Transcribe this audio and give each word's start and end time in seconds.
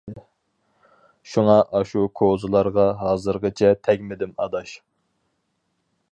شۇڭا 1.33 1.57
ئاشۇ 1.79 2.01
كوزىلارغا 2.21 2.85
ھازىرغىچە 3.01 3.71
تەگمىدىم 3.89 4.33
ئاداش. 4.45 4.73